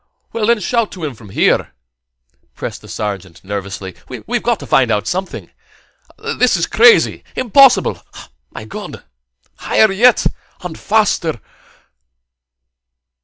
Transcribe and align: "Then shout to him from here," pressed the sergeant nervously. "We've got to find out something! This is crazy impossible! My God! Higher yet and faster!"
"Then 0.33 0.59
shout 0.61 0.91
to 0.93 1.03
him 1.03 1.13
from 1.13 1.29
here," 1.29 1.73
pressed 2.55 2.81
the 2.81 2.87
sergeant 2.87 3.43
nervously. 3.43 3.93
"We've 4.25 4.41
got 4.41 4.59
to 4.61 4.65
find 4.65 4.89
out 4.89 5.05
something! 5.05 5.51
This 6.17 6.57
is 6.57 6.65
crazy 6.65 7.23
impossible! 7.35 8.01
My 8.49 8.65
God! 8.65 9.03
Higher 9.57 9.91
yet 9.91 10.25
and 10.63 10.75
faster!" 10.79 11.39